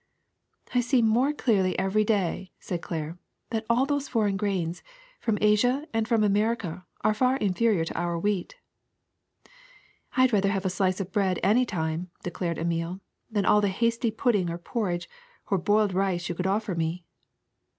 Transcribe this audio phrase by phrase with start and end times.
[0.29, 3.17] *'*^ I see more clearly every day, ''said Claire, ^'
[3.51, 4.81] that all those foreign grains,
[5.19, 8.55] from Asia and from Amer ica, are far inferior to our wheat.
[10.17, 12.99] ''^^I 'd rather have a slice of bread, any time,'* de clared Emile,
[13.31, 15.07] ^Hhan all the hasty pudding or por ridge
[15.51, 17.03] or boiled rice you could offer me.